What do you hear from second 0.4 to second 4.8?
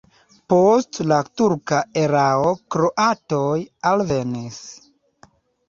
Post la turka erao kroatoj alvenis.